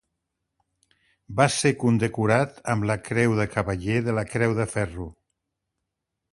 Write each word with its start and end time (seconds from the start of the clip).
Va 1.41 1.47
ser 1.55 1.73
condecorat 1.83 2.57
amb 2.75 2.89
la 2.93 2.97
Creu 3.11 3.37
de 3.43 3.47
Cavaller 3.57 4.01
de 4.09 4.19
la 4.21 4.27
Creu 4.35 4.59
de 4.63 4.71
Ferro. 4.77 5.11